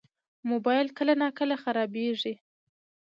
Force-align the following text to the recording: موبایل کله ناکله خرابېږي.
موبایل 0.49 0.87
کله 0.97 1.13
ناکله 1.21 1.55
خرابېږي. 1.63 2.33